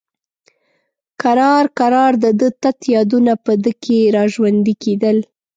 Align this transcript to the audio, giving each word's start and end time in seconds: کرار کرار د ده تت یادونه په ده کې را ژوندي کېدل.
کرار 1.21 1.65
کرار 1.79 2.11
د 2.23 2.25
ده 2.39 2.49
تت 2.61 2.79
یادونه 2.95 3.33
په 3.45 3.53
ده 3.63 3.71
کې 3.83 3.99
را 4.15 4.23
ژوندي 4.33 4.75
کېدل. 4.83 5.17